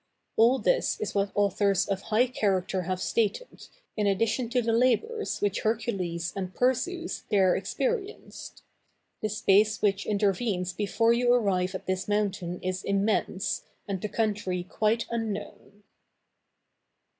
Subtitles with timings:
[0.35, 5.39] All this is what authors of high character have stated, in addition to the labors
[5.41, 8.63] which Hercules and Perseus there experienced.
[9.21, 14.63] The space which intervenes before you arrive at this mountain is immense, and the country
[14.63, 15.83] quite unknown.